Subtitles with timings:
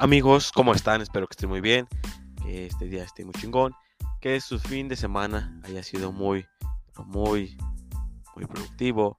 [0.00, 1.02] Amigos, ¿cómo están?
[1.02, 1.88] Espero que estén muy bien,
[2.40, 3.74] que este día esté muy chingón,
[4.20, 6.46] que su fin de semana haya sido muy,
[7.04, 7.58] muy,
[8.36, 9.18] muy productivo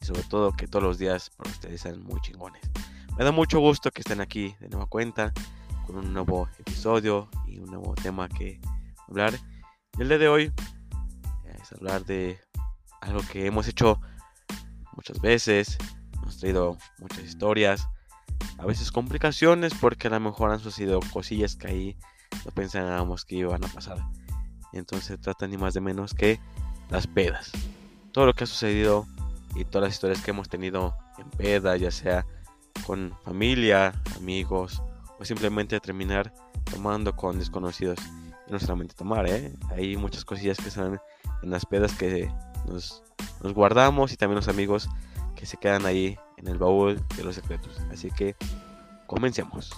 [0.00, 2.60] y sobre todo que todos los días para ustedes sean muy chingones.
[3.16, 5.32] Me da mucho gusto que estén aquí de nueva cuenta
[5.86, 8.60] con un nuevo episodio y un nuevo tema que
[9.08, 9.32] hablar.
[10.00, 10.52] el día de hoy
[11.62, 12.40] es hablar de
[13.00, 14.00] algo que hemos hecho
[14.96, 15.78] muchas veces,
[16.14, 17.88] hemos traído muchas historias
[18.58, 21.96] a veces complicaciones porque a lo mejor han sucedido cosillas que ahí
[22.44, 23.98] no pensábamos que iban a pasar.
[24.72, 26.40] Entonces se trata ni más de menos que
[26.90, 27.52] las pedas.
[28.12, 29.06] Todo lo que ha sucedido
[29.54, 32.26] y todas las historias que hemos tenido en peda, ya sea
[32.86, 34.82] con familia, amigos
[35.18, 36.32] o simplemente terminar
[36.70, 37.98] tomando con desconocidos.
[38.46, 39.52] Y no solamente tomar, ¿eh?
[39.70, 41.00] hay muchas cosillas que salen
[41.42, 42.32] en las pedas que
[42.66, 43.02] nos,
[43.42, 44.88] nos guardamos y también los amigos
[45.34, 47.80] que se quedan ahí en el baúl de los secretos.
[47.90, 48.36] Así que
[49.06, 49.70] comencemos.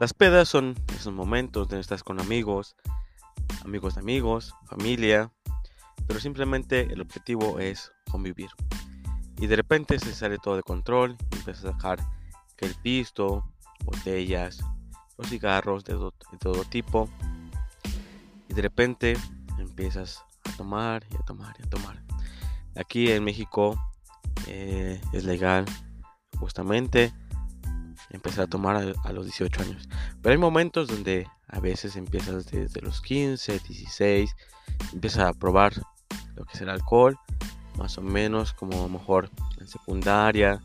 [0.00, 2.74] Las pedas son esos momentos donde estás con amigos,
[3.66, 5.30] amigos de amigos, familia,
[6.06, 8.48] pero simplemente el objetivo es convivir.
[9.36, 11.98] Y de repente se sale todo de control y empiezas a dejar
[12.56, 13.44] que el pisto,
[13.84, 14.64] botellas,
[15.28, 15.94] cigarros de,
[16.38, 17.08] todo tipo.
[18.48, 19.16] Y de repente
[19.58, 22.02] empiezas a tomar y a tomar y a tomar.
[22.76, 23.80] Aquí en México
[24.46, 25.64] eh, es legal
[26.38, 27.12] justamente
[28.10, 29.88] empezar a tomar a, los 18 años.
[30.20, 34.34] Pero hay momentos donde a veces empiezas desde los 15, 16,
[34.92, 35.74] empiezas a probar
[36.34, 37.18] lo que es el alcohol,
[37.78, 40.60] más o menos como a lo mejor en secundaria,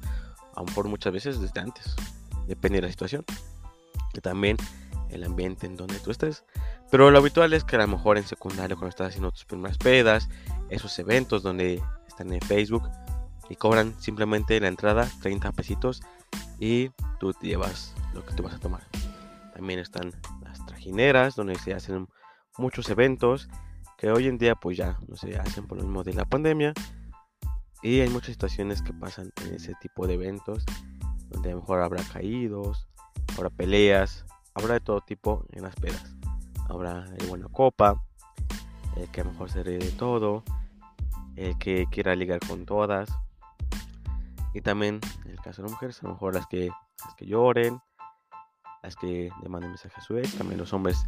[0.55, 1.95] a lo mejor muchas veces desde antes
[2.47, 3.25] depende de la situación.
[4.21, 4.57] También
[5.09, 6.43] el ambiente en donde tú estés.
[6.91, 9.77] Pero lo habitual es que a lo mejor en secundario, cuando estás haciendo tus primeras
[9.77, 10.29] pedas,
[10.69, 12.89] esos eventos donde están en Facebook
[13.49, 16.01] y cobran simplemente la entrada 30 pesitos
[16.59, 16.89] y
[17.19, 18.83] tú te llevas lo que tú vas a tomar.
[19.53, 22.07] También están las trajineras donde se hacen
[22.57, 23.49] muchos eventos
[23.97, 26.73] que hoy en día pues ya no se hacen por lo mismo de la pandemia
[27.81, 30.65] y hay muchas situaciones que pasan en ese tipo de eventos
[31.29, 32.87] donde a lo mejor habrá caídos,
[33.35, 36.15] habrá peleas, habrá de todo tipo en las pedas.
[36.67, 38.01] Habrá el buena copa,
[38.95, 40.43] el que a lo mejor se ríe de todo,
[41.35, 43.09] el que quiera ligar con todas.
[44.53, 46.69] Y también en el caso de las mujeres, a lo mejor las que,
[47.03, 47.79] las que lloren,
[48.81, 51.05] las que le manden mensajes a su ex, también los hombres,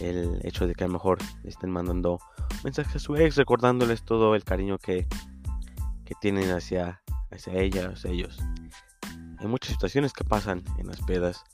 [0.00, 2.18] el hecho de que a lo mejor le estén mandando
[2.64, 5.06] mensajes a su ex, recordándoles todo el cariño que,
[6.04, 8.38] que tienen hacia, hacia ella, hacia ellos.
[9.38, 11.44] Hay muchas situaciones que pasan en las pedas,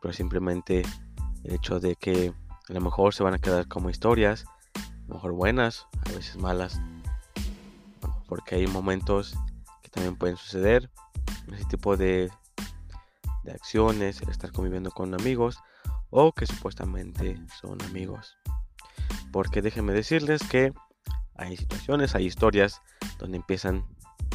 [0.00, 0.82] pero simplemente
[1.44, 2.32] el hecho de que
[2.68, 4.44] a lo mejor se van a quedar como historias,
[4.76, 6.80] a lo mejor buenas, a veces malas,
[8.28, 9.34] porque hay momentos
[9.82, 10.90] que también pueden suceder,
[11.52, 12.30] ese tipo de,
[13.42, 15.58] de acciones, estar conviviendo con amigos
[16.10, 18.36] o que supuestamente son amigos.
[19.32, 20.72] Porque déjenme decirles que
[21.36, 22.82] hay situaciones, hay historias
[23.18, 23.84] donde empiezan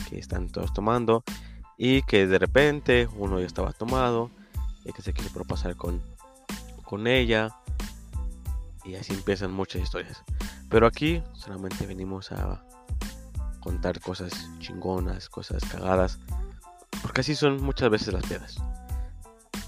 [0.09, 1.23] que están todos tomando
[1.77, 4.31] y que de repente uno ya estaba tomado
[4.85, 6.01] y que se quiere propasar con,
[6.83, 7.49] con ella
[8.83, 10.23] y así empiezan muchas historias.
[10.69, 12.63] Pero aquí solamente venimos a
[13.59, 16.19] contar cosas chingonas, cosas cagadas,
[17.01, 18.57] porque así son muchas veces las pedas.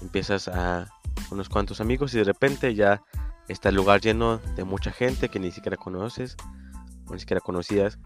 [0.00, 0.88] Empiezas a
[1.30, 3.02] unos cuantos amigos y de repente ya
[3.48, 6.36] está el lugar lleno de mucha gente que ni siquiera conoces
[7.06, 7.98] o ni siquiera conocidas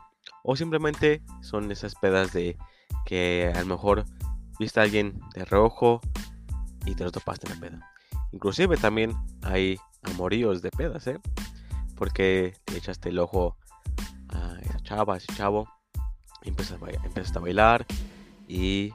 [0.43, 2.56] o simplemente son esas pedas de
[3.05, 4.05] que a lo mejor
[4.59, 6.00] viste a alguien de rojo
[6.84, 7.93] y te lo topaste en la peda.
[8.32, 11.20] Inclusive también hay amoríos de pedas, ¿eh?
[11.97, 13.56] Porque le echaste el ojo
[14.28, 15.69] a esa chava, a ese chavo,
[16.43, 17.87] y empiezas a, bailar
[18.48, 18.93] y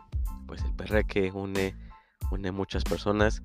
[0.48, 1.76] pues el perreque une,
[2.32, 3.42] une muchas personas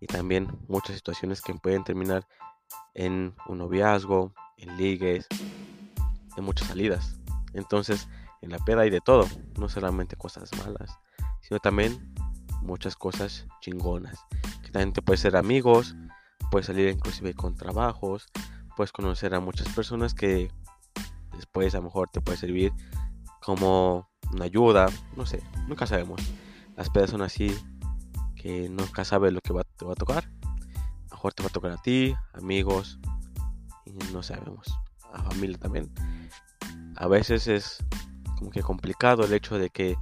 [0.00, 2.26] y también muchas situaciones que pueden terminar
[2.94, 5.26] en un noviazgo, en ligues,
[6.36, 7.18] en muchas salidas.
[7.54, 8.08] Entonces,
[8.42, 9.26] en la peda hay de todo,
[9.58, 10.98] no solamente cosas malas,
[11.40, 12.14] sino también
[12.60, 14.18] muchas cosas chingonas.
[14.62, 15.94] Que también te puedes ser amigos,
[16.50, 18.26] puedes salir inclusive con trabajos,
[18.76, 20.50] puedes conocer a muchas personas que
[21.36, 22.72] después a lo mejor te puede servir
[23.40, 24.86] como una ayuda,
[25.16, 26.20] no sé, nunca sabemos.
[26.76, 27.56] Las pedas son así
[28.36, 30.24] que nunca sabes lo que te va a tocar.
[30.24, 32.98] A lo mejor te va a tocar a ti, amigos,
[34.12, 34.66] no sabemos.
[35.12, 35.92] A familia también.
[36.96, 37.84] A veces es
[38.38, 39.96] como que complicado el hecho de que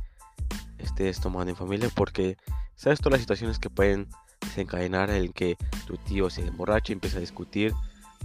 [0.79, 2.37] estés tomando en familia porque
[2.77, 4.09] sabes todas las situaciones que pueden
[4.41, 7.75] desencadenar en que tu tío se emborrache y empieza a discutir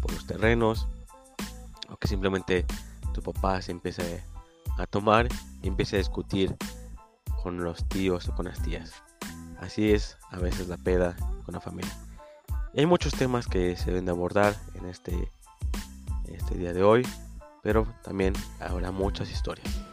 [0.01, 0.87] por los terrenos
[1.87, 2.65] porque simplemente
[3.13, 4.01] tu papá se empieza
[4.77, 5.27] a tomar
[5.61, 6.55] y empieza a discutir
[7.43, 9.03] con los tíos o con las tías.
[9.59, 11.15] Así es a veces la peda
[11.45, 11.95] con la familia.
[12.75, 15.31] hay muchos temas que se deben de abordar en este,
[16.25, 17.07] este día de hoy,
[17.61, 19.92] pero también habrá muchas historias.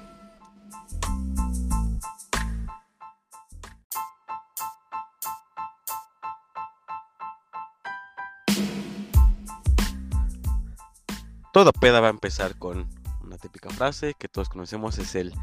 [11.52, 12.88] Toda peda va a empezar con
[13.22, 15.34] una típica frase que todos conocemos, es el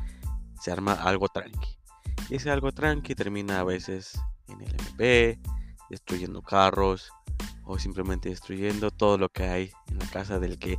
[0.61, 1.77] se arma algo tranqui.
[2.29, 5.39] Y ese algo tranqui termina a veces en el MP,
[5.89, 7.11] destruyendo carros
[7.65, 10.77] o simplemente destruyendo todo lo que hay en la casa del que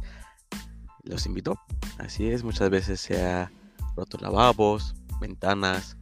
[1.05, 1.61] los invitó.
[1.99, 3.53] Así es, muchas veces se ha
[3.97, 5.97] roto lavabos, ventanas,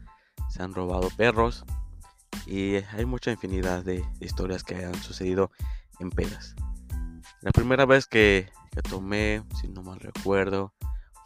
[0.48, 1.64] se han robado perros
[2.46, 5.50] y hay mucha infinidad de historias que han sucedido
[5.98, 6.54] en pedas.
[7.40, 10.74] La primera vez que, que tomé, si no mal recuerdo,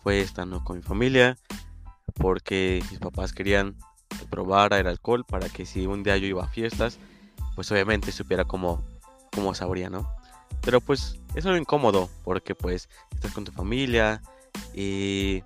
[0.03, 1.37] fue estando con mi familia
[2.15, 3.77] porque mis papás querían
[4.31, 6.99] probar el alcohol para que si un día yo iba a fiestas,
[7.57, 8.85] pues obviamente supiera cómo,
[9.33, 10.09] cómo sabría, ¿no?
[10.63, 14.23] Pero pues es algo incómodo porque pues estás con tu familia
[14.73, 15.43] y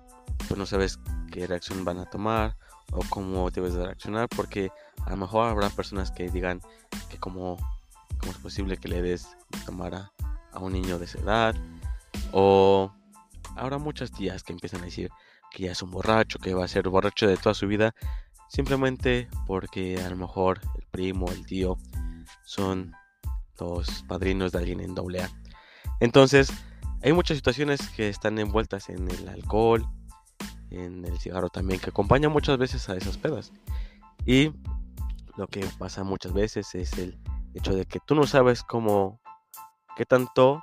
[0.47, 0.99] pues no sabes
[1.31, 2.55] qué reacción van a tomar
[2.91, 4.69] o cómo debes de reaccionar porque
[5.05, 6.61] a lo mejor habrá personas que digan
[7.09, 7.57] que como
[8.19, 11.55] cómo es posible que le des de tomar a un niño de esa edad
[12.37, 12.91] o
[13.55, 15.09] habrá muchas tías que empiezan a decir
[15.51, 17.95] que ya es un borracho, que va a ser borracho de toda su vida
[18.49, 21.77] simplemente porque a lo mejor el primo, el tío
[22.43, 22.91] son
[23.57, 25.29] los padrinos de alguien en doble A.
[26.01, 26.51] Entonces,
[27.01, 29.87] hay muchas situaciones que están envueltas en el alcohol,
[30.71, 33.53] en el cigarro también, que acompañan muchas veces a esas pedas.
[34.25, 34.51] Y
[35.37, 37.17] lo que pasa muchas veces es el
[37.53, 39.21] hecho de que tú no sabes cómo,
[39.95, 40.61] qué tanto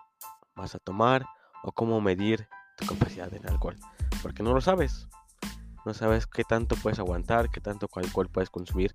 [0.54, 1.24] vas a tomar
[1.62, 3.76] o cómo medir tu capacidad del alcohol,
[4.22, 5.08] porque no lo sabes
[5.84, 8.94] no sabes qué tanto puedes aguantar, qué tanto alcohol puedes consumir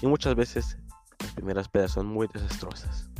[0.00, 0.78] y muchas veces
[1.18, 3.10] las primeras pedas son muy desastrosas.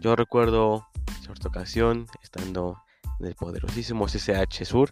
[0.00, 0.86] Yo recuerdo
[1.22, 2.82] cierta ocasión estando
[3.20, 4.90] en el poderosísimo CCH Sur,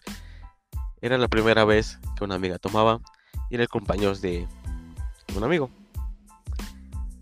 [1.01, 3.01] era la primera vez que una amiga tomaba
[3.51, 4.47] y era el compañero de
[5.37, 5.69] un amigo.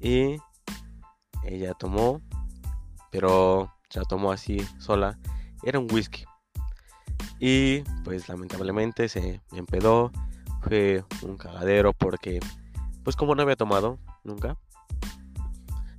[0.01, 0.37] Y
[1.45, 2.21] ella tomó,
[3.11, 5.19] pero la tomó así sola,
[5.63, 6.25] era un whisky.
[7.39, 10.13] Y pues lamentablemente se me empedó.
[10.63, 12.39] Fue un cagadero porque
[13.03, 14.57] pues como no había tomado nunca.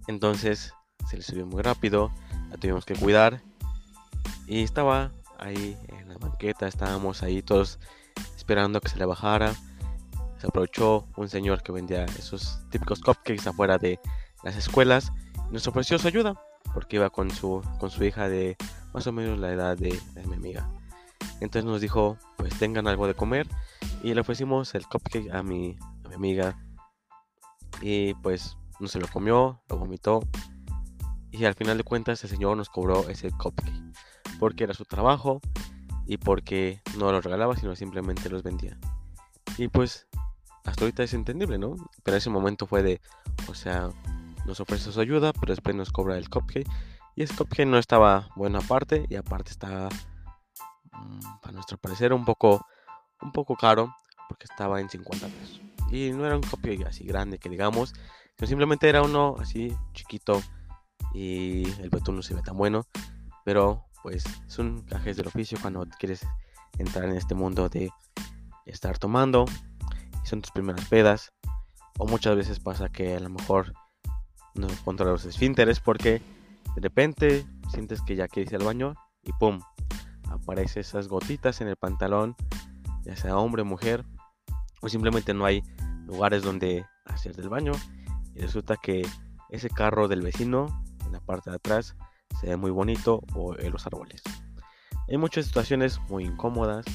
[0.07, 0.73] Entonces
[1.09, 2.11] se le subió muy rápido.
[2.49, 3.41] La tuvimos que cuidar.
[4.45, 6.67] Y estaba ahí en la banqueta.
[6.67, 7.79] Estábamos ahí todos
[8.37, 9.53] esperando que se le bajara.
[10.37, 13.99] Se aprovechó un señor que vendía esos típicos cupcakes afuera de
[14.43, 15.11] las escuelas.
[15.51, 16.39] Nos ofreció su ayuda.
[16.73, 18.55] Porque iba con su, con su hija de
[18.93, 20.69] más o menos la edad de mi amiga.
[21.41, 23.47] Entonces nos dijo, pues tengan algo de comer.
[24.03, 26.57] Y le ofrecimos el cupcake a mi, a mi amiga.
[27.81, 30.21] Y pues no se lo comió, lo vomitó.
[31.31, 33.73] Y al final de cuentas el señor nos cobró ese cupcake.
[34.39, 35.41] Porque era su trabajo
[36.05, 38.77] y porque no los regalaba, sino simplemente los vendía.
[39.57, 40.07] Y pues
[40.63, 41.75] hasta ahorita es entendible, ¿no?
[42.03, 43.01] Pero ese momento fue de,
[43.47, 43.89] o sea,
[44.45, 46.69] nos ofrece su ayuda, pero después nos cobra el cupcake.
[47.15, 49.89] Y ese cupcake no estaba bueno aparte y aparte estaba
[51.41, 52.65] para nuestro parecer un poco,
[53.21, 53.94] un poco caro
[54.27, 55.61] porque estaba en 50 pesos.
[55.91, 57.94] Y no era un copio así grande que digamos,
[58.37, 60.41] sino simplemente era uno así chiquito
[61.13, 62.85] y el betún no se ve tan bueno.
[63.44, 66.25] Pero pues es un gajes del oficio cuando quieres
[66.77, 67.91] entrar en este mundo de
[68.65, 69.45] estar tomando
[70.23, 71.33] y son tus primeras pedas.
[71.97, 73.73] O muchas veces pasa que a lo mejor
[74.56, 76.21] no controlas los esfínteres porque
[76.75, 79.59] de repente sientes que ya quieres ir al baño y pum,
[80.30, 82.35] aparece esas gotitas en el pantalón,
[83.04, 84.06] ya sea hombre mujer,
[84.81, 85.63] o simplemente no hay
[86.06, 87.73] lugares donde hacer del baño
[88.35, 89.06] y resulta que
[89.49, 91.95] ese carro del vecino en la parte de atrás
[92.40, 94.21] se ve muy bonito o en los árboles.
[95.09, 96.85] Hay muchas situaciones muy incómodas,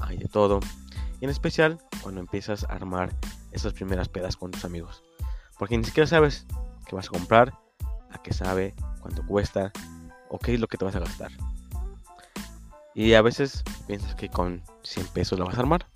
[0.00, 0.60] hay de todo,
[1.20, 3.14] y en especial cuando empiezas a armar
[3.52, 5.02] esas primeras pedas con tus amigos,
[5.58, 6.46] porque ni siquiera sabes
[6.86, 7.54] qué vas a comprar,
[8.16, 9.72] a qué sabe, cuánto cuesta
[10.28, 11.30] o qué es lo que te vas a gastar.
[12.94, 15.86] Y a veces piensas que con 100 pesos lo vas a armar.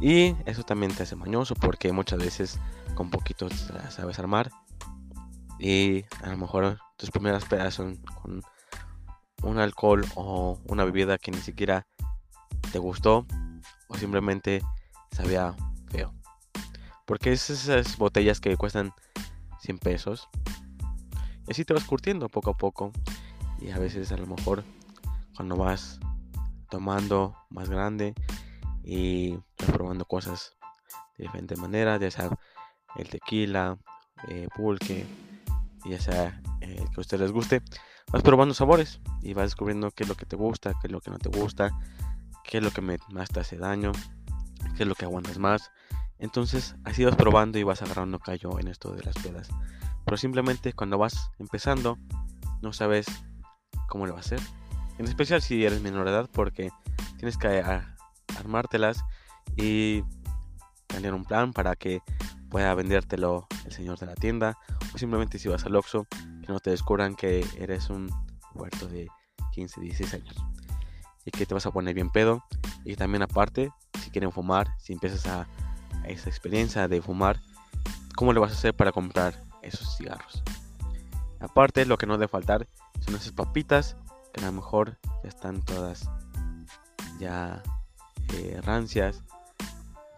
[0.00, 2.60] Y eso también te hace mañoso porque muchas veces
[2.94, 4.50] con poquitos la sabes armar.
[5.58, 8.42] Y a lo mejor tus primeras pedas son con
[9.42, 11.86] un alcohol o una bebida que ni siquiera
[12.72, 13.26] te gustó
[13.88, 14.62] o simplemente
[15.10, 15.56] sabía
[15.90, 16.12] feo.
[17.06, 18.92] Porque es esas botellas que cuestan
[19.60, 20.28] 100 pesos.
[21.48, 22.92] Y así te vas curtiendo poco a poco.
[23.60, 24.64] Y a veces a lo mejor
[25.34, 25.98] cuando vas
[26.70, 28.14] tomando más grande
[28.84, 29.38] y
[29.72, 30.56] probando cosas
[31.16, 32.30] de diferentes maneras, ya sea
[32.96, 33.78] el tequila,
[34.28, 35.06] eh, pulque,
[35.86, 37.62] ya sea el que a ustedes les guste,
[38.12, 41.00] vas probando sabores y vas descubriendo qué es lo que te gusta, qué es lo
[41.00, 41.70] que no te gusta,
[42.44, 43.92] qué es lo que más te hace daño,
[44.76, 45.70] qué es lo que aguantas más.
[46.18, 49.48] Entonces así vas probando y vas agarrando callo en esto de las pedas.
[50.08, 51.98] Pero simplemente cuando vas empezando
[52.62, 53.04] no sabes
[53.88, 54.40] cómo le va a hacer.
[54.96, 56.70] En especial si eres menor de edad porque
[57.18, 57.62] tienes que
[58.38, 59.04] armártelas
[59.54, 60.02] y
[60.86, 62.00] tener un plan para que
[62.48, 64.56] pueda vendértelo el señor de la tienda
[64.94, 68.10] o simplemente si vas al Oxxo que no te descubran que eres un
[68.54, 69.08] huerto de
[69.52, 70.36] 15, 16 años
[71.26, 72.42] y que te vas a poner bien pedo
[72.82, 75.46] y también aparte si quieren fumar, si empiezas a,
[76.02, 77.42] a esa experiencia de fumar,
[78.16, 80.42] ¿cómo le vas a hacer para comprar esos cigarros?
[81.40, 82.68] Aparte, lo que no debe faltar
[83.00, 83.96] son esas papitas
[84.32, 86.08] que a lo mejor ya están todas
[87.18, 87.62] ya
[88.34, 89.22] eh, rancias,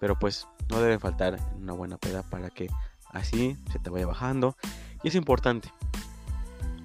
[0.01, 2.69] pero pues no deben faltar una buena peda para que
[3.13, 4.57] así se te vaya bajando.
[5.03, 5.73] Y es importante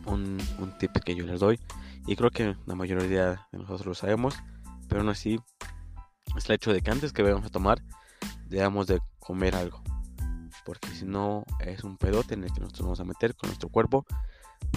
[0.05, 1.59] un, un tip que yo les doy,
[2.07, 4.35] y creo que la mayoría de nosotros lo sabemos,
[4.87, 5.39] pero aún así
[6.35, 7.81] es el hecho de que antes que vayamos a tomar
[8.47, 9.81] debamos de comer algo.
[10.65, 13.69] Porque si no es un pedote en el que nosotros vamos a meter con nuestro
[13.69, 14.05] cuerpo.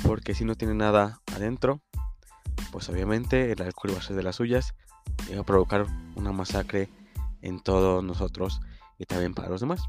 [0.05, 1.81] Porque si no tiene nada adentro,
[2.71, 4.75] pues obviamente el alcohol va a ser de las suyas
[5.29, 6.91] y va a provocar una masacre
[7.43, 8.61] en todos nosotros
[8.99, 9.83] y también para los demás.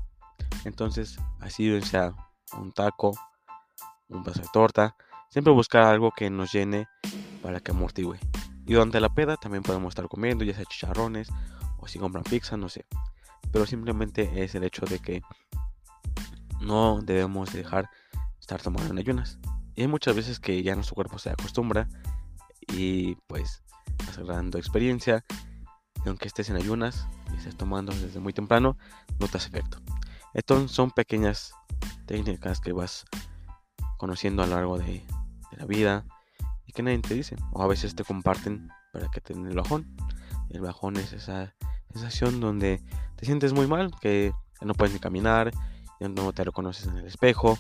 [0.66, 2.14] Entonces, así sea
[2.58, 3.14] un taco,
[4.08, 4.96] un vaso de torta,
[5.30, 6.88] siempre buscar algo que nos llene
[7.42, 8.20] para que amortigue.
[8.66, 11.30] Y durante la peda también podemos estar comiendo, ya sea chicharrones
[11.80, 12.86] o si compran pizza, no sé.
[13.52, 15.22] Pero simplemente es el hecho de que
[16.60, 17.90] no debemos dejar
[18.40, 19.40] estar tomando en ayunas.
[19.76, 21.88] Y hay muchas veces que ya nuestro cuerpo se acostumbra
[22.68, 23.64] y pues
[24.06, 25.24] vas agarrando experiencia.
[26.06, 28.78] Y aunque estés en ayunas y estés tomando desde muy temprano,
[29.20, 29.80] no te hace efecto.
[30.34, 31.54] Entonces son pequeñas
[32.06, 33.06] técnicas que vas
[33.98, 35.06] conociendo a lo largo de,
[35.58, 36.06] la vida
[36.66, 37.36] y que nadie te dice.
[37.52, 39.96] O a veces te comparten para que te den el bajón.
[40.50, 41.56] El bajón es esa
[41.92, 42.82] sensación donde
[43.18, 45.52] te sientes muy mal, que no puedes ni caminar,
[46.00, 47.58] no te reconoces en el espejo,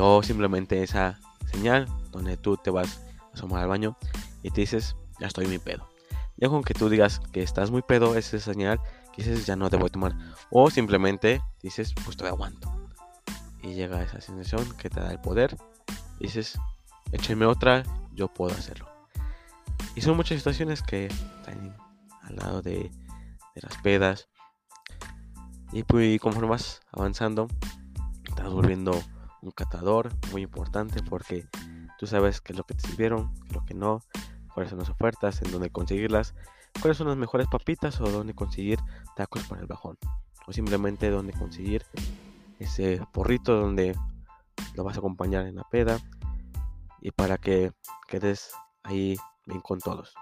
[0.00, 1.20] o simplemente esa
[1.50, 3.96] señal donde tú te vas a asomar al baño
[4.42, 5.88] y te dices, ya estoy muy pedo.
[6.36, 8.80] Ya con que tú digas que estás muy pedo, es esa señal
[9.12, 10.16] que dices, ya no te voy a tomar.
[10.50, 12.72] O simplemente dices, pues te aguanto.
[13.62, 15.56] Y llega esa sensación que te da el poder.
[16.18, 16.58] dices,
[17.12, 18.88] écheme otra, yo puedo hacerlo.
[19.94, 21.76] Y son muchas situaciones que están
[22.22, 22.90] al lado de
[23.54, 24.28] de las pedas.
[25.72, 27.48] Y pues conforme vas avanzando,
[28.24, 28.92] estás volviendo
[29.42, 31.46] un catador muy importante porque
[31.98, 34.00] tú sabes qué es lo que te sirvieron, qué es lo que no,
[34.52, 36.34] cuáles son las ofertas, en dónde conseguirlas,
[36.80, 38.78] cuáles son las mejores papitas o dónde conseguir
[39.16, 39.98] tacos para el bajón.
[40.46, 41.84] O simplemente dónde conseguir
[42.58, 43.96] ese porrito donde
[44.74, 45.98] lo vas a acompañar en la peda
[47.00, 47.72] y para que
[48.08, 48.52] quedes
[48.82, 49.16] ahí
[49.46, 50.14] bien con todos.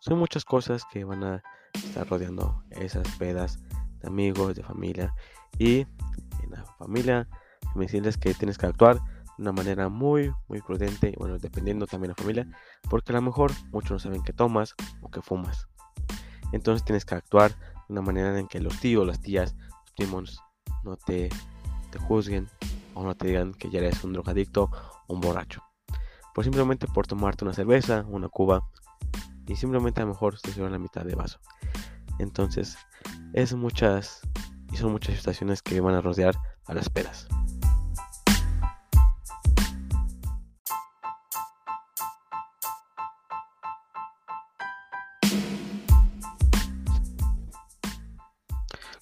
[0.00, 1.42] Son muchas cosas que van a
[1.74, 3.58] estar rodeando esas pedas
[4.00, 5.14] de amigos, de familia.
[5.58, 5.80] Y
[6.42, 7.28] en la familia,
[7.74, 11.14] me decirles que tienes que actuar de una manera muy, muy prudente.
[11.18, 12.46] Bueno, dependiendo también de la familia,
[12.90, 15.68] porque a lo mejor muchos no saben que tomas o que fumas.
[16.52, 20.42] Entonces tienes que actuar de una manera en que los tíos, las tías, los primos
[20.84, 21.28] no te,
[21.90, 22.48] te juzguen
[22.94, 24.70] o no te digan que ya eres un drogadicto
[25.06, 25.62] o un borracho.
[26.34, 28.62] Por simplemente por tomarte una cerveza, una cuba
[29.46, 31.38] y simplemente a lo mejor te sirven la mitad de vaso.
[32.18, 32.76] Entonces,
[33.32, 34.20] es muchas
[34.72, 36.34] y son muchas situaciones que van a rodear
[36.66, 37.26] a las pedas.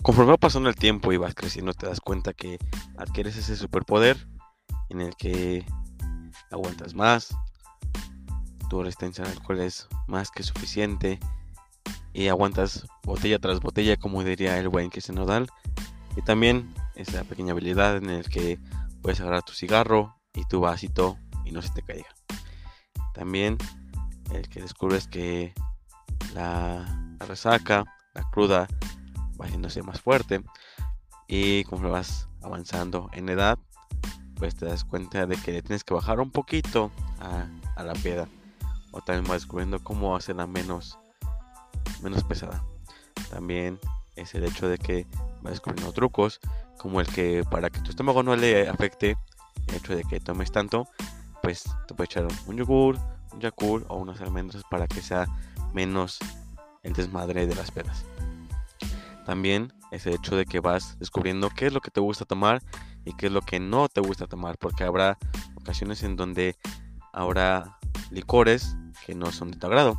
[0.03, 2.59] Conforme va pasando el tiempo y vas creciendo, te das cuenta que
[2.97, 4.17] adquieres ese superpoder
[4.89, 5.67] en el que
[6.53, 7.35] aguantas más,
[8.71, 11.19] tu resistencia al alcohol es más que suficiente
[12.17, 15.49] y aguantas botella tras botella, como diría el buen que se Nodal.
[16.17, 18.59] Y también esa pequeña habilidad en el que
[19.03, 22.09] puedes agarrar tu cigarro y tu vasito y no se te caiga.
[23.13, 23.59] También
[24.33, 25.53] el que descubres que
[26.35, 26.87] la,
[27.19, 28.67] resaca, la cruda,
[29.39, 30.43] va haciéndose más fuerte
[31.29, 33.59] y como vas avanzando en edad,
[34.37, 37.47] pues te das cuenta de que tienes que bajar un poquito a,
[37.79, 38.27] a la piedra
[38.91, 40.99] o también vas descubriendo cómo hacerla menos,
[42.03, 42.65] menos pesada.
[43.31, 43.79] También
[44.15, 45.07] es el hecho de que
[45.43, 46.41] vas descubriendo trucos,
[46.79, 49.17] como el que para que tu estómago no le afecte
[49.69, 50.89] el hecho de que tomes tanto,
[51.43, 52.99] pues te puedes echar un yogur,
[53.33, 55.27] un yakult o unas almendras para que sea
[55.73, 56.19] menos
[56.83, 58.05] el desmadre de las pedas.
[59.25, 62.63] También es el hecho de que vas descubriendo qué es lo que te gusta tomar
[63.05, 65.19] y qué es lo que no te gusta tomar, porque habrá
[65.57, 66.57] ocasiones en donde
[67.13, 67.79] habrá
[68.11, 69.99] licores que no son de tu agrado,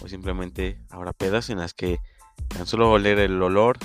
[0.00, 1.98] o simplemente habrá pedas en las que
[2.48, 3.78] tan solo oler el olor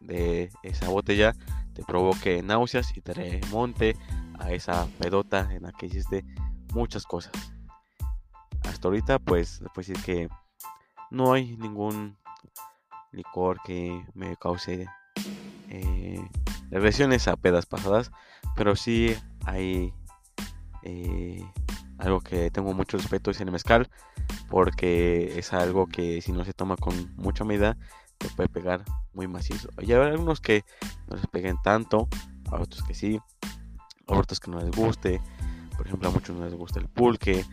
[0.00, 1.34] de esa botella
[1.74, 3.96] te provoque náuseas y te remonte
[4.38, 6.24] a esa pedota en la que hiciste
[6.72, 7.32] muchas cosas.
[8.64, 10.28] Hasta ahorita pues puedo decir que
[11.10, 12.18] no hay ningún
[13.12, 14.86] licor que me cause
[15.68, 16.28] eh,
[17.26, 18.10] a pedas pasadas,
[18.56, 19.92] pero sí hay
[20.82, 21.44] eh,
[22.00, 23.88] algo que tengo mucho respeto es el mezcal,
[24.48, 27.76] porque es algo que si no se toma con mucha medida
[28.18, 29.68] te puede pegar muy macizo.
[29.80, 30.64] Y hay algunos que
[31.08, 32.08] no les peguen tanto,
[32.50, 33.20] a otros que sí,
[34.06, 35.20] a otros que no les guste.
[35.76, 37.44] Por ejemplo, a muchos no les gusta el pulque,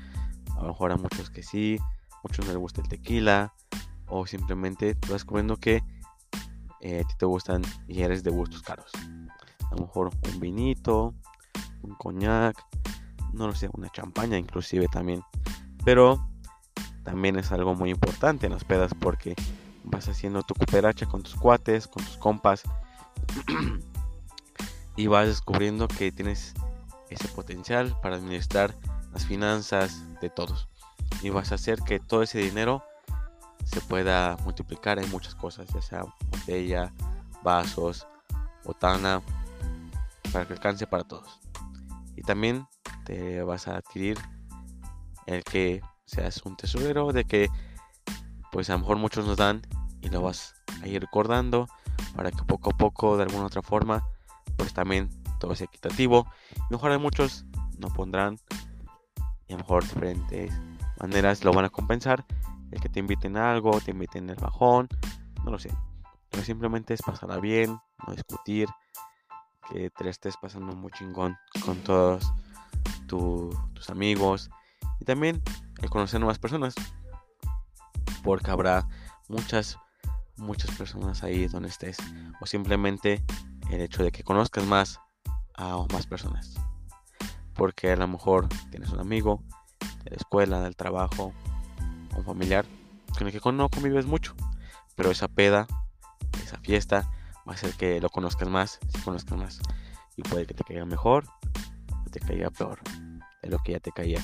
[0.56, 1.78] a lo mejor a muchos que sí,
[2.12, 3.54] a muchos no les gusta el tequila,
[4.08, 5.84] o simplemente tú vas descubriendo que
[6.82, 8.92] eh, a ti te gustan y eres de gustos caros.
[9.72, 11.14] A lo mejor un vinito,
[11.82, 12.58] un coñac,
[13.38, 15.24] no lo sé, una champaña inclusive también.
[15.86, 16.28] Pero
[17.04, 19.36] también es algo muy importante en las pedas porque
[19.84, 22.64] vas haciendo tu cooperacha con tus cuates, con tus compas
[24.98, 26.54] y vas descubriendo que tienes
[27.10, 28.76] ese potencial para administrar
[29.14, 30.68] las finanzas de todos
[31.22, 32.84] y vas a hacer que todo ese dinero
[33.64, 36.94] se pueda multiplicar en muchas cosas, ya sea botella,
[37.44, 38.08] vasos,
[38.64, 39.22] botana,
[40.32, 41.40] para que alcance para todos.
[42.16, 42.68] Y también
[43.08, 44.18] te vas a adquirir
[45.28, 47.48] el que seas un tesorero, de que
[48.52, 49.62] pues a lo mejor muchos nos dan
[50.02, 51.70] y lo vas a ir recordando
[52.18, 54.06] para que poco a poco de alguna otra forma
[54.58, 55.10] pues también
[55.40, 56.28] todo sea equitativo.
[56.70, 57.46] mejor hay muchos
[57.78, 58.40] no pondrán
[59.48, 60.52] y a lo mejor diferentes
[61.00, 62.26] maneras lo van a compensar
[62.72, 64.90] el que te inviten a algo, te inviten el bajón,
[65.46, 65.72] no lo sé.
[66.30, 68.68] Pero simplemente es pasarla bien, no discutir,
[69.70, 72.30] que te estés pasando muy chingón con todos
[73.08, 74.50] tus amigos
[75.00, 75.42] y también
[75.82, 76.76] el conocer nuevas personas,
[78.24, 78.88] porque habrá
[79.28, 79.78] muchas,
[80.38, 81.98] muchas personas ahí donde estés,
[82.42, 83.24] o simplemente
[83.70, 85.00] el hecho de que conozcas más
[85.56, 86.56] a más personas,
[87.54, 89.44] porque a lo mejor tienes un amigo
[90.04, 91.34] de la escuela, del trabajo,
[92.16, 92.66] un familiar
[93.18, 94.36] con el que no convives mucho,
[94.96, 95.68] pero esa peda,
[96.44, 97.10] esa fiesta,
[97.48, 99.60] va a hacer que lo conozcas más, si conozcas más.
[100.16, 101.26] Y puede que te caiga mejor
[102.20, 102.80] caiga peor
[103.42, 104.22] de lo que ya te caía.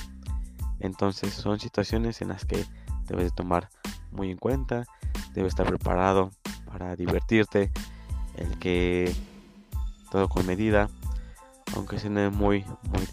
[0.80, 2.64] Entonces son situaciones en las que
[3.06, 3.68] debes de tomar
[4.10, 4.84] muy en cuenta,
[5.34, 6.30] debes estar preparado
[6.66, 7.70] para divertirte,
[8.36, 9.14] el que
[10.10, 10.88] todo con medida,
[11.74, 13.06] aunque suene muy, muy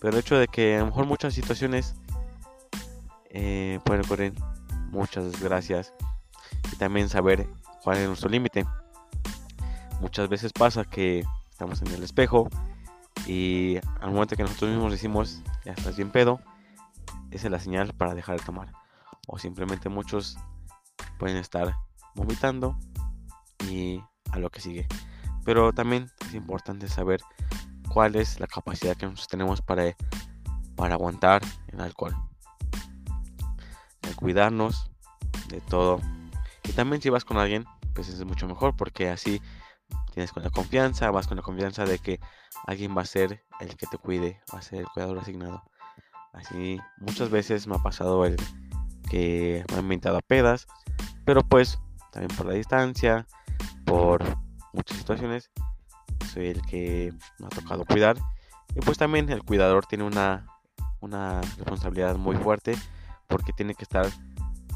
[0.00, 1.94] pero el hecho de que a lo mejor muchas situaciones
[3.30, 4.32] eh, pueden ocurrir
[4.90, 5.92] muchas desgracias
[6.72, 7.48] y también saber
[7.82, 8.64] cuál es nuestro límite.
[10.00, 12.48] Muchas veces pasa que estamos en el espejo
[13.28, 16.40] y al momento que nosotros mismos decimos ya estás bien pedo,
[17.30, 18.72] esa es la señal para dejar de tomar.
[19.26, 20.36] O simplemente muchos
[21.18, 21.76] pueden estar
[22.14, 22.76] vomitando
[23.70, 24.88] y a lo que sigue.
[25.44, 27.20] Pero también es importante saber
[27.88, 29.94] cuál es la capacidad que nosotros tenemos para,
[30.74, 32.16] para aguantar el alcohol
[34.18, 34.90] cuidarnos
[35.48, 36.00] de todo.
[36.64, 37.64] Y también si vas con alguien,
[37.94, 39.40] pues es mucho mejor porque así
[40.18, 42.18] tienes con la confianza, vas con la confianza de que
[42.66, 45.62] alguien va a ser el que te cuide, va a ser el cuidador asignado.
[46.32, 48.34] Así muchas veces me ha pasado el
[49.08, 50.66] que me han invitado a pedas,
[51.24, 51.78] pero pues
[52.10, 53.28] también por la distancia,
[53.84, 54.24] por
[54.72, 55.52] muchas situaciones,
[56.32, 58.16] soy el que me ha tocado cuidar.
[58.74, 60.48] Y pues también el cuidador tiene una,
[60.98, 62.74] una responsabilidad muy fuerte
[63.28, 64.08] porque tiene que estar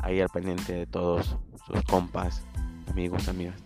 [0.02, 2.44] ahí al pendiente de todos sus compas,
[2.88, 3.60] amigos, amigas.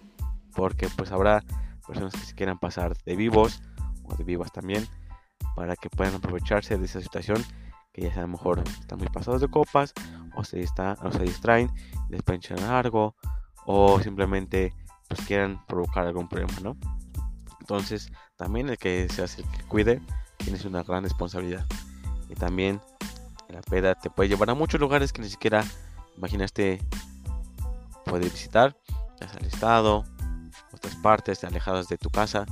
[0.54, 1.44] Porque pues habrá
[1.86, 3.62] personas que se quieran pasar de vivos
[4.04, 4.86] o de vivas también
[5.54, 7.42] para que puedan aprovecharse de esa situación
[7.92, 9.94] que ya sea a lo mejor están muy pasados de copas
[10.36, 11.70] o se, está, o se distraen,
[12.10, 13.16] les echar algo
[13.64, 14.74] o simplemente
[15.08, 16.76] pues quieran provocar algún problema, ¿no?
[17.60, 20.02] Entonces también el que se hace el que cuide
[20.36, 21.64] tienes una gran responsabilidad
[22.28, 22.80] y también
[23.48, 25.64] la peda te puede llevar a muchos lugares que ni siquiera
[26.16, 26.80] imaginaste
[28.04, 28.76] poder visitar,
[29.20, 30.04] ya sea el estado,
[30.76, 32.46] otras partes alejadas de tu casa.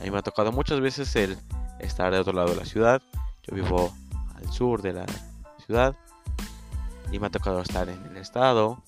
[0.00, 1.38] A mí me ha tocado muchas veces el
[1.80, 3.02] estar de otro lado de la ciudad.
[3.42, 3.92] Yo vivo
[4.34, 5.06] al sur de la
[5.64, 5.96] ciudad
[7.10, 8.82] y me ha tocado estar en el estado,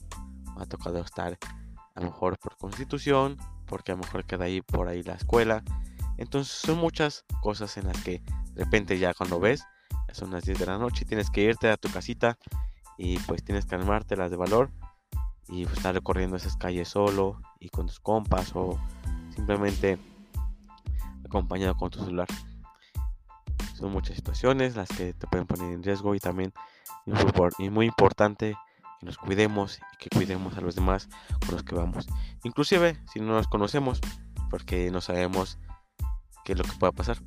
[0.57, 1.39] me ha tocado estar
[1.95, 5.63] a lo mejor por constitución, porque a lo mejor queda ahí por ahí la escuela.
[6.19, 8.23] Entonces son muchas cosas en las que
[8.55, 9.65] de repente ya cuando ves
[10.13, 12.37] son las 10 de la noche, tienes que irte a tu casita
[12.99, 14.71] y pues tienes que armarte las de valor
[15.51, 18.79] y pues, estar recorriendo esas calles solo y con tus compas o
[19.35, 19.99] simplemente
[21.25, 22.29] acompañado con tu celular.
[23.75, 26.53] Son muchas situaciones las que te pueden poner en riesgo y también
[27.07, 28.57] es muy importante
[29.01, 31.09] que nos cuidemos y que cuidemos a los demás
[31.41, 32.07] con los que vamos.
[32.45, 34.01] Inclusive si no nos conocemos
[34.51, 35.59] porque no sabemos
[36.45, 37.19] qué es lo que pueda pasar.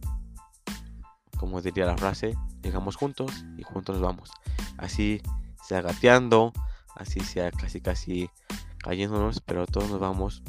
[1.38, 4.32] Como diría la frase, llegamos juntos y juntos vamos.
[4.78, 5.22] Así
[5.64, 6.54] sea gateando,
[6.96, 8.30] así sea casi casi
[8.78, 10.44] cayéndonos, pero todos nos vamos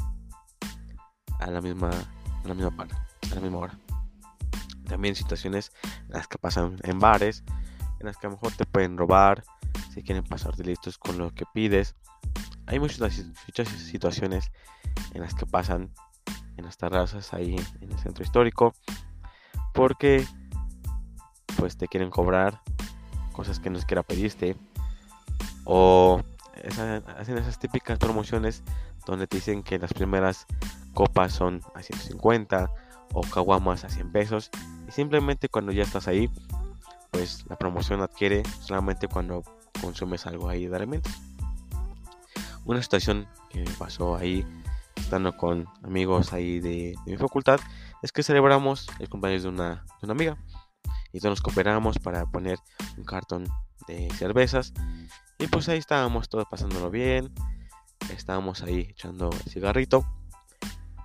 [1.40, 2.86] a la misma, a la misma
[3.30, 3.78] a la misma hora.
[4.86, 5.72] También situaciones
[6.08, 7.42] en las que pasan en bares,
[8.00, 9.44] en las que a lo mejor te pueden robar,
[9.92, 11.94] si quieren pasar de listos con lo que pides.
[12.66, 13.00] Hay muchas,
[13.46, 14.50] muchas situaciones
[15.12, 15.92] en las que pasan
[16.56, 18.74] en las terrazas ahí en el centro histórico
[19.72, 20.24] porque
[21.56, 22.60] pues te quieren cobrar
[23.32, 24.56] cosas que no quiera pediste
[25.64, 26.22] o
[27.18, 28.62] hacen esas típicas promociones
[29.06, 30.46] donde te dicen que las primeras
[30.92, 32.70] copas son a 150
[33.12, 34.50] o caguamas a 100 pesos
[34.88, 36.30] y simplemente cuando ya estás ahí
[37.10, 39.42] pues la promoción adquiere solamente cuando
[39.80, 41.12] consumes algo ahí de alimentos.
[42.64, 44.44] Una situación que me pasó ahí
[44.96, 47.60] estando con amigos ahí de, mi facultad
[48.02, 50.36] es que celebramos el cumpleaños de una, de una amiga
[51.12, 52.58] y todos nos cooperamos para poner
[52.96, 53.46] un cartón
[53.86, 54.72] de cervezas
[55.44, 57.30] y pues ahí estábamos todos pasándolo bien.
[58.10, 60.02] Estábamos ahí echando el cigarrito.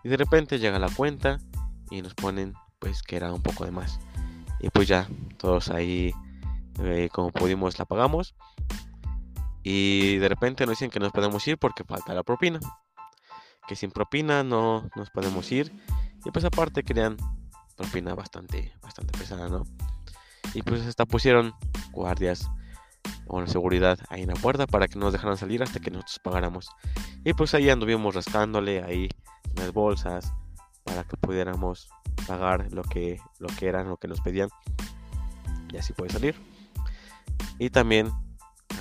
[0.02, 1.40] Y de repente llega la cuenta
[1.92, 4.00] y nos ponen pues que era un poco de más.
[4.62, 6.14] Y pues ya, todos ahí
[6.82, 8.34] eh, como pudimos la pagamos.
[9.62, 12.62] Y de repente nos dicen que nos podemos ir porque falta la propina.
[13.68, 15.70] Que sin propina no nos podemos ir.
[16.24, 17.18] Y pues aparte querían
[17.76, 19.66] propina bastante, bastante pesada, ¿no?
[20.54, 21.54] Y pues hasta pusieron
[21.92, 22.50] guardias
[23.30, 25.92] o la seguridad ahí en la puerta para que no nos dejaran salir hasta que
[25.92, 26.70] nosotros pagáramos.
[27.24, 29.08] Y pues ahí anduvimos rascándole ahí
[29.46, 30.34] en las bolsas
[30.84, 31.90] para que pudiéramos
[32.28, 34.50] pagar lo que, lo que eran, lo que nos pedían.
[35.72, 36.36] Y así puede salir.
[37.60, 38.12] Y también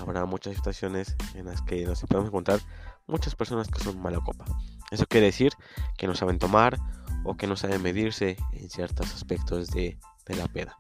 [0.01, 2.61] habrá muchas situaciones en las que nos podemos encontrar
[3.07, 4.47] muchas personas que son mala copa.
[4.91, 5.53] Eso quiere decir
[5.99, 6.79] que no saben tomar
[7.25, 10.79] o que no saben medirse en ciertos aspectos de, de la peda.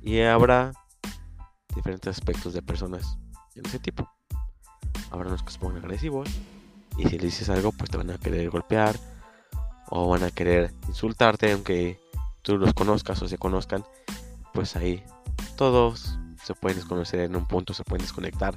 [0.00, 0.72] Y habrá
[1.74, 3.18] diferentes aspectos de personas
[3.54, 4.08] en ese tipo.
[5.10, 6.28] Habrá unos que se pongan agresivos
[6.98, 8.96] y si le dices algo pues te van a querer golpear
[9.90, 11.98] o van a querer insultarte aunque
[12.42, 13.84] tú los conozcas o se conozcan
[14.52, 15.02] pues ahí
[15.56, 18.56] todos se pueden desconocer en un punto se pueden desconectar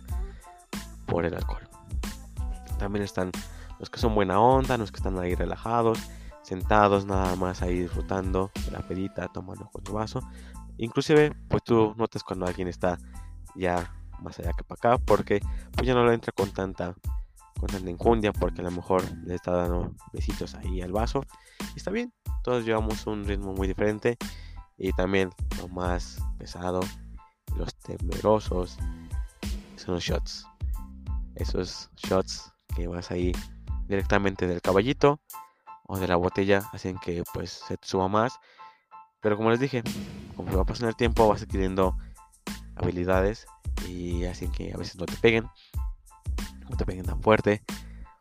[1.06, 1.68] por el alcohol
[2.80, 3.32] también están
[3.80, 6.00] los que son buena onda los que están ahí relajados
[6.42, 10.22] sentados nada más ahí disfrutando de la pedita tomando con su vaso
[10.82, 12.98] Inclusive, pues tú notas cuando alguien está
[13.56, 15.40] ya más allá que para acá, porque
[15.74, 16.96] pues ya no lo entra con tanta,
[17.60, 21.24] con tanta enjundia, porque a lo mejor le está dando besitos ahí al vaso.
[21.76, 22.12] Y está bien,
[22.44, 24.18] todos llevamos un ritmo muy diferente.
[24.76, 26.80] Y también lo más pesado,
[27.56, 28.80] los temerosos,
[29.76, 30.48] son los shots.
[31.36, 33.34] Esos shots que vas ahí
[33.88, 35.20] directamente del caballito
[35.86, 38.40] o de la botella hacen que pues se suba más.
[39.22, 39.84] Pero como les dije,
[40.36, 41.98] como va pasando el tiempo vas adquiriendo
[42.76, 43.46] habilidades
[43.88, 45.48] y hacen que a veces no te peguen,
[46.70, 47.64] no te peguen tan fuerte,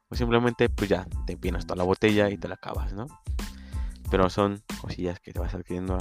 [0.09, 3.07] o simplemente pues ya te empinas toda la botella y te la acabas, ¿no?
[4.11, 5.97] Pero son cosillas que te vas adquiriendo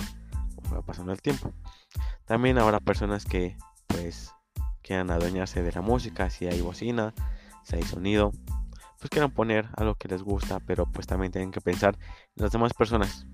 [0.56, 1.54] como va pasando el tiempo.
[2.26, 3.58] También habrá personas que
[3.88, 4.34] pues
[4.82, 7.14] quieran adueñarse de la música, si hay bocina,
[7.64, 8.32] si hay sonido,
[9.00, 11.98] pues quieran poner algo que les gusta, pero pues también tienen que pensar
[12.36, 13.26] en las demás personas,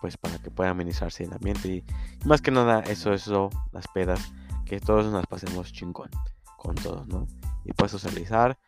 [0.00, 1.84] pues para que pueda amenizarse el ambiente y,
[2.24, 4.32] más que nada eso eso las pedas
[4.64, 6.10] que todos nos pasemos chingón
[6.56, 7.26] con todos no
[7.64, 8.58] y puedas socializar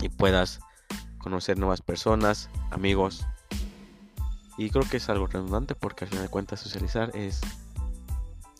[0.00, 0.60] y puedas
[1.18, 3.26] conocer nuevas personas amigos.
[4.58, 7.40] Y creo que es algo redundante porque al final de cuentas socializar es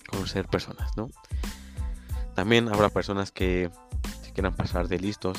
[0.08, 1.10] conocer personas no
[2.34, 3.70] también habrá personas que
[4.22, 5.38] se quieran pasar de listos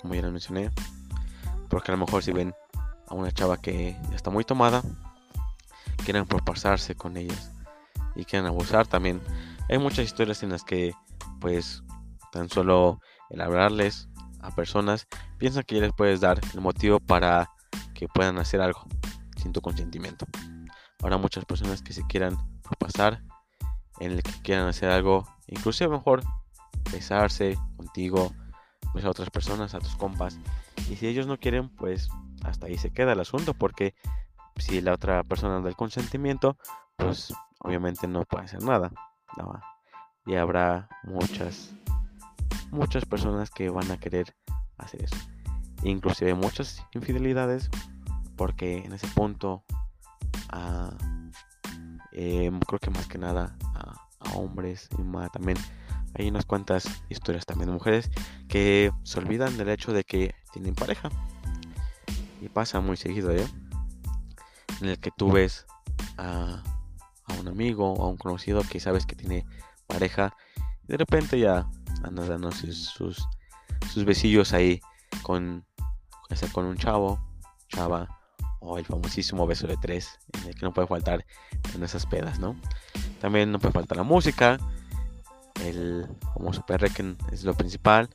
[0.00, 0.70] como ya les mencioné
[1.68, 2.54] porque a lo mejor si ven
[3.06, 4.82] a una chava que ya está muy tomada
[5.96, 7.50] quieran propasarse con ellas
[8.14, 9.20] y quieran abusar también.
[9.68, 10.94] Hay muchas historias en las que
[11.40, 11.82] pues
[12.32, 14.08] tan solo el hablarles
[14.40, 15.06] a personas
[15.38, 17.50] piensan que ya les puedes dar el motivo para
[17.94, 18.86] que puedan hacer algo
[19.36, 20.26] sin tu consentimiento.
[21.02, 23.22] Habrá muchas personas que se quieran propasar
[24.00, 26.22] en el que quieran hacer algo, inclusive mejor
[26.92, 28.32] besarse contigo,
[28.92, 30.38] pues a otras personas, a tus compas.
[30.90, 32.08] Y si ellos no quieren, pues
[32.42, 33.94] hasta ahí se queda el asunto, porque
[34.56, 36.56] si la otra persona da el consentimiento,
[36.96, 38.90] pues obviamente no puede hacer nada.
[40.26, 41.72] Y habrá muchas,
[42.70, 44.34] muchas personas que van a querer
[44.78, 45.16] hacer eso.
[45.82, 47.68] Inclusive muchas infidelidades
[48.36, 49.64] porque en ese punto
[52.12, 54.00] em, creo que más que nada a,
[54.34, 55.58] hombres y más también
[56.14, 58.10] hay unas cuantas historias también de mujeres
[58.48, 61.10] que se olvidan del hecho de que tienen pareja
[62.40, 63.46] y pasa muy seguido ¿eh?
[64.80, 65.66] En el que tú ves
[66.18, 66.62] a,
[67.40, 69.46] un amigo o a un conocido que sabes que tiene
[69.86, 70.36] pareja
[70.86, 71.66] de repente ya
[72.02, 74.80] anda dando sus, sus, besillos ahí
[75.22, 75.64] con,
[76.52, 77.18] con un chavo,
[77.68, 78.20] chava
[78.60, 81.24] o el famosísimo beso de tres en el que no puede faltar
[81.74, 82.56] en esas pedas, ¿no?
[83.20, 84.58] También no puede faltar la música,
[85.62, 88.08] el famoso perrequen es lo principal,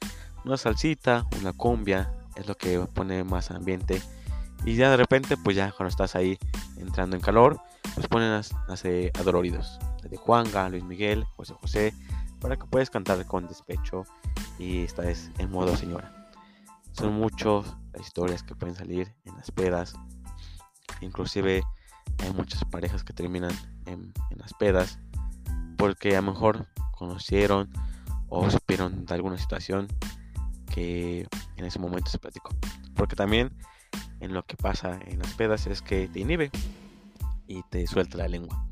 [0.46, 4.02] una salsita, una cumbia es lo que pone más ambiente
[4.66, 6.38] y ya de repente, pues ya cuando estás ahí
[6.78, 7.62] entrando en calor,
[7.96, 9.80] pues ponen a, a, adoloridos.
[10.04, 11.94] De Juanga, Luis Miguel, José José,
[12.40, 14.06] para que puedas cantar con despecho
[14.58, 16.30] y esta es en modo señora.
[16.94, 19.94] Son muchas las historias que pueden salir en las pedas.
[21.02, 21.64] Inclusive
[22.20, 23.52] hay muchas parejas que terminan
[23.86, 25.00] en, en las pedas
[25.78, 27.72] porque a lo mejor conocieron
[28.28, 29.88] o supieron de alguna situación
[30.74, 32.52] que en ese momento se platicó.
[32.96, 33.56] Porque también
[34.20, 36.52] en lo que pasa en las pedas es que te inhibe
[37.48, 38.66] y te suelta la lengua.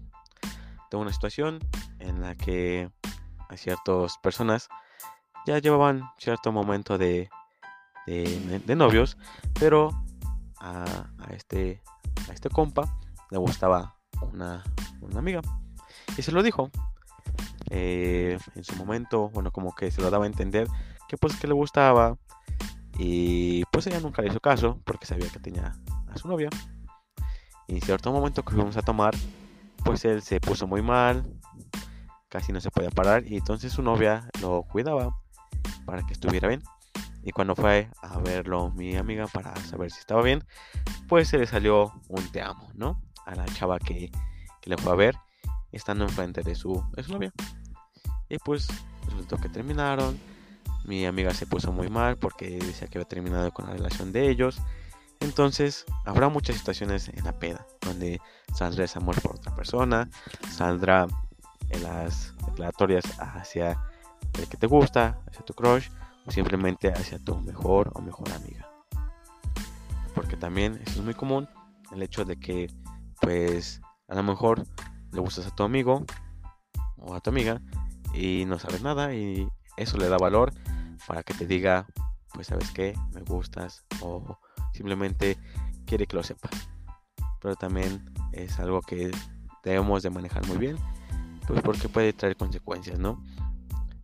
[0.90, 1.60] Tengo una situación
[2.00, 2.90] en la que
[3.50, 4.70] a ciertas personas
[5.46, 7.30] ya llevaban cierto momento de,
[8.06, 9.18] de, novios,
[9.60, 9.92] pero
[10.60, 10.86] a,
[11.32, 11.82] este,
[12.30, 12.98] a este compa
[13.32, 13.96] le gustaba
[14.34, 14.64] una,
[15.02, 15.42] una amiga
[16.18, 16.70] y se lo dijo.
[17.70, 20.68] Eh, en su momento, bueno, como que se lo daba a entender
[21.08, 22.18] que pues que le gustaba,
[22.98, 25.76] y pues ella nunca le hizo caso porque sabía que tenía
[26.08, 26.50] a su novia.
[27.68, 29.14] Y en cierto momento que fuimos a tomar,
[29.84, 31.26] pues él se puso muy mal,
[32.30, 35.16] casi no se podía parar y entonces su novia lo cuidaba
[35.86, 36.64] para que estuviera bien.
[37.24, 40.44] Y cuando fue a verlo mi amiga para saber si estaba bien,
[41.08, 43.02] pues se le salió un te amo, ¿no?
[43.26, 44.12] A la chava que,
[44.62, 45.16] que le fue a ver,
[45.72, 47.34] estando enfrente de su, de su novia.
[48.30, 48.68] Y pues
[49.06, 50.18] resultó que terminaron
[50.88, 54.30] mi amiga se puso muy mal porque decía que había terminado con la relación de
[54.30, 54.60] ellos.
[55.19, 58.21] Entonces, habrá muchas situaciones en la peda donde
[58.56, 60.10] saldrá ese amor por otra persona,
[60.50, 61.08] saldrá
[61.69, 63.80] en las declaratorias hacia
[64.39, 65.89] el que te gusta, hacia tu crush,
[66.26, 68.69] o simplemente hacia tu mejor o mejor amiga.
[70.15, 71.50] Porque también eso es muy común,
[71.91, 72.71] el hecho de que,
[73.21, 74.63] pues, a lo mejor
[75.12, 76.06] le gustas a tu amigo
[76.97, 77.62] o a tu amiga
[78.13, 80.54] y no sabes nada y eso le da valor
[81.08, 81.88] para que te diga,
[82.34, 84.38] pues sabes que me gustas o
[84.74, 85.38] simplemente
[85.86, 86.52] quiere que lo sepas.
[87.41, 89.12] Pero también es algo que
[89.63, 90.78] debemos de manejar muy bien,
[91.48, 93.24] pues porque puede traer consecuencias, ¿no?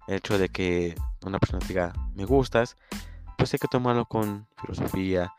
[0.07, 2.77] El hecho de que una persona diga me gustas,
[3.37, 5.33] pues hay que tomarlo con filosofía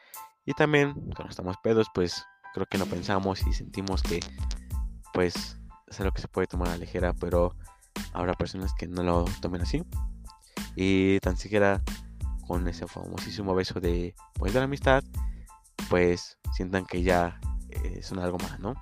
[0.45, 4.21] y también cuando estamos pedos, pues creo que no pensamos y sentimos que
[5.15, 7.57] pues es algo que se puede tomar a la ligera, pero
[8.13, 9.83] habrá personas que no lo tomen así
[10.77, 11.83] y tan siquiera
[12.47, 15.03] con ese famosísimo beso de pues de la amistad
[15.89, 17.41] pues sientan que ya
[18.03, 18.75] son algo más no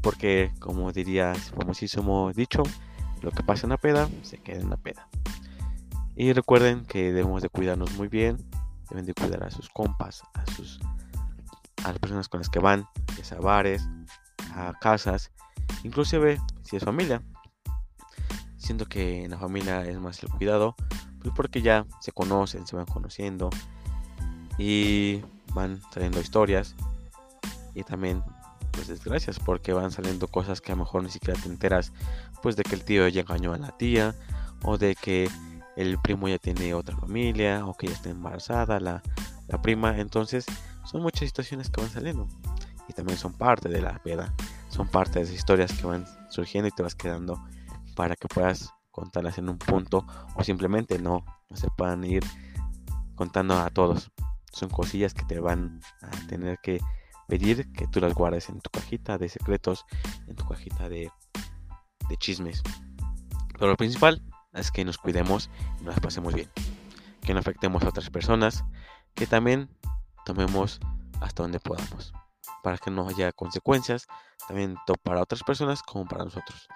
[0.00, 2.62] porque como diría ese famosísimo dicho
[3.22, 5.08] lo que pasa en la peda se queda en la peda.
[6.14, 8.38] Y recuerden que debemos de cuidarnos muy bien
[8.90, 10.80] deben de cuidar a sus compas a sus
[11.84, 13.86] a las personas con las que van a bares
[14.54, 15.30] a casas
[15.84, 17.22] inclusive si es familia.
[18.56, 20.74] Siento que en la familia es más el cuidado
[21.20, 23.50] pues porque ya se conocen, se van conociendo
[24.58, 25.22] y
[25.54, 26.74] van saliendo historias
[27.74, 28.22] y también
[28.72, 31.92] pues desgracias porque van saliendo cosas que a lo mejor ni siquiera te enteras
[32.42, 34.14] pues de que el tío ya engañó a la tía
[34.62, 35.30] o de que
[35.76, 39.02] el primo ya tiene otra familia o que ya está embarazada la,
[39.46, 39.96] la prima.
[39.98, 40.44] Entonces
[40.84, 42.26] son muchas situaciones que van saliendo
[42.88, 44.34] y también son parte de la peda
[44.68, 47.42] son parte de esas historias que van surgiendo y te vas quedando
[47.96, 52.24] para que puedas contarlas en un punto o simplemente no, no se puedan ir
[53.14, 54.10] contando a todos.
[54.52, 56.80] Son cosillas que te van a tener que
[57.28, 59.84] pedir que tú las guardes en tu cajita de secretos,
[60.26, 61.10] en tu cajita de,
[62.08, 62.62] de chismes.
[63.52, 66.50] Pero lo principal es que nos cuidemos y nos pasemos bien.
[67.22, 68.64] Que no afectemos a otras personas.
[69.14, 69.68] Que también
[70.24, 70.80] tomemos
[71.20, 72.12] hasta donde podamos.
[72.62, 74.06] Para que no haya consecuencias.
[74.46, 76.68] También para otras personas como para nosotros.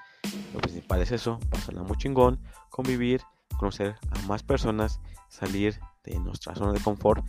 [0.52, 3.22] Lo principal es eso, pasarla muy chingón, convivir,
[3.58, 7.24] conocer a más personas, salir de nuestra zona de confort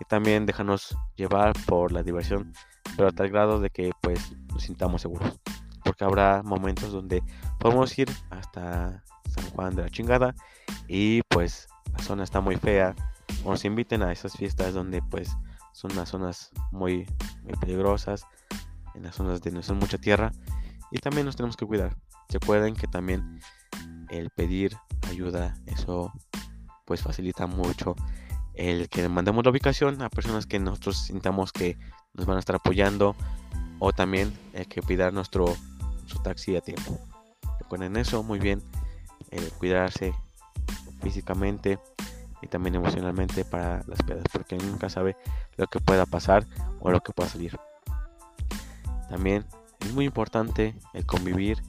[0.00, 2.52] y también dejarnos llevar por la diversión,
[2.96, 5.40] pero a tal grado de que pues nos sintamos seguros.
[5.84, 7.22] Porque habrá momentos donde
[7.58, 10.34] podemos ir hasta San Juan de la chingada
[10.88, 12.94] y pues la zona está muy fea,
[13.44, 15.30] o nos inviten a esas fiestas donde pues
[15.72, 17.06] son las zonas muy,
[17.42, 18.26] muy peligrosas,
[18.94, 20.32] en las zonas donde no son mucha tierra
[20.90, 21.96] y también nos tenemos que cuidar.
[22.30, 23.40] Recuerden que también
[24.08, 24.76] el pedir
[25.08, 26.12] ayuda, eso
[26.84, 27.94] pues facilita mucho
[28.54, 31.78] el que mandemos la ubicación a personas que nosotros sintamos que
[32.14, 33.16] nos van a estar apoyando
[33.78, 35.56] o también el que pida nuestro
[36.06, 36.98] su taxi a tiempo.
[37.58, 38.62] Recuerden eso muy bien,
[39.30, 40.14] el cuidarse
[41.00, 41.78] físicamente
[42.42, 45.16] y también emocionalmente para las pedas, porque nunca sabe
[45.56, 46.46] lo que pueda pasar
[46.80, 47.58] o lo que pueda salir.
[49.08, 49.44] También
[49.80, 51.62] es muy importante el convivir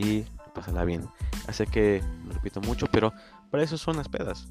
[0.00, 1.08] y pasarla bien.
[1.46, 3.12] Así que me repito mucho, pero
[3.50, 4.48] para eso son las pedas.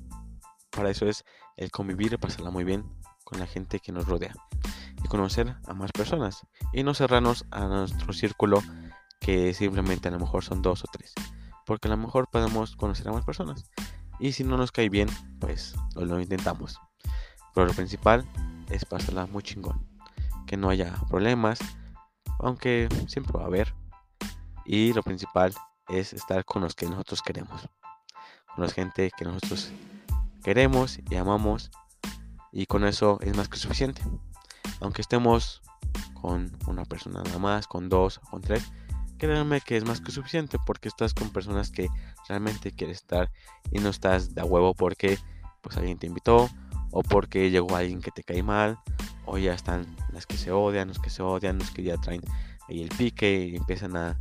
[0.71, 1.25] Para eso es
[1.57, 2.85] el convivir y pasarla muy bien
[3.23, 4.33] con la gente que nos rodea.
[5.03, 6.45] Y conocer a más personas.
[6.73, 8.61] Y no cerrarnos a nuestro círculo
[9.19, 11.13] que simplemente a lo mejor son dos o tres.
[11.65, 13.69] Porque a lo mejor podemos conocer a más personas.
[14.19, 15.09] Y si no nos cae bien,
[15.39, 16.79] pues lo intentamos.
[17.53, 18.25] Pero lo principal
[18.69, 19.87] es pasarla muy chingón.
[20.45, 21.59] Que no haya problemas.
[22.39, 23.73] Aunque siempre va a haber.
[24.71, 25.51] Y lo principal
[25.87, 27.67] es estar con los que nosotros queremos.
[28.53, 29.71] Con la gente que nosotros
[30.43, 31.71] queremos y amamos.
[32.51, 34.03] Y con eso es más que suficiente.
[34.79, 35.63] Aunque estemos
[36.21, 38.71] con una persona nada más, con dos, con tres,
[39.17, 41.89] créanme que es más que suficiente porque estás con personas que
[42.27, 43.31] realmente quieres estar
[43.71, 45.17] y no estás de huevo porque
[45.61, 46.47] pues alguien te invitó
[46.91, 48.77] o porque llegó alguien que te cae mal
[49.25, 52.21] o ya están las que se odian, los que se odian, los que ya traen
[52.67, 54.15] ahí el pique y empiezan a,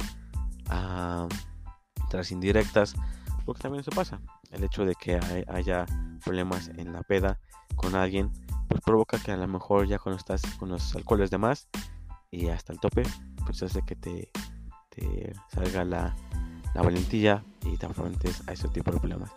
[0.68, 1.26] a
[2.11, 2.94] tras indirectas
[3.44, 5.87] porque también eso pasa el hecho de que haya
[6.24, 7.38] problemas en la peda
[7.76, 8.31] con alguien
[8.68, 11.68] pues provoca que a lo mejor ya cuando estás con los alcoholes de más
[12.31, 13.02] y hasta el tope
[13.44, 14.31] pues hace que te
[15.52, 16.14] salga la,
[16.74, 19.31] la valentía y te enfrentes a ese tipo de problemas.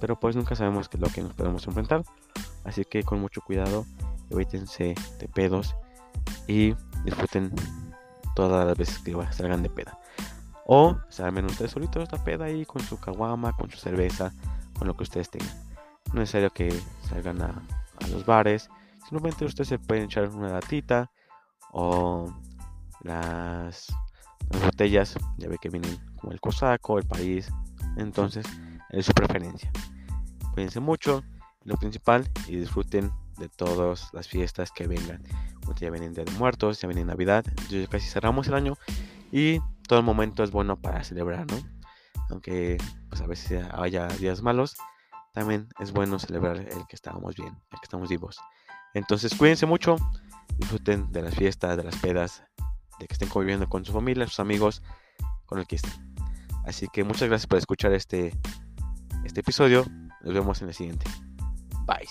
[0.00, 2.04] Pero pues nunca sabemos qué es lo que nos podemos enfrentar.
[2.64, 3.86] Así que con mucho cuidado,
[4.30, 5.74] evítense de pedos
[6.46, 7.52] y disfruten
[8.34, 9.98] todas las veces que salgan de peda.
[10.68, 14.32] O salgan ustedes solitos esta peda ahí con su caguama, con su cerveza,
[14.76, 15.56] con lo que ustedes tengan.
[16.12, 16.70] No es necesario que
[17.08, 17.62] salgan a,
[18.10, 18.68] los bares.
[19.08, 21.10] Simplemente ustedes se pueden echar una latita
[21.72, 22.32] o
[23.02, 23.88] las
[24.50, 27.48] las botellas, ya ve que vienen como el cosaco, el país.
[27.96, 28.46] Entonces,
[28.90, 29.70] es su preferencia.
[30.52, 31.24] Cuídense mucho,
[31.64, 35.22] lo principal, y disfruten de todas las fiestas que vengan.
[35.80, 38.74] Ya vienen de Muertos, ya viene Navidad, ya casi cerramos el año
[39.32, 41.58] y todo el momento es bueno para celebrar, ¿no?
[42.30, 44.76] Aunque pues a veces haya días malos,
[45.32, 48.38] también es bueno celebrar el que estábamos bien, el que estamos vivos.
[48.94, 49.96] Entonces cuídense mucho,
[50.58, 52.42] disfruten de las fiestas, de las pedas,
[52.98, 54.82] de que estén conviviendo con su familia, sus amigos,
[55.44, 56.16] con el que estén.
[56.64, 58.36] Así que muchas gracias por escuchar este,
[59.24, 59.84] este episodio.
[60.22, 61.06] Nos vemos en el siguiente.
[61.86, 62.08] Bye.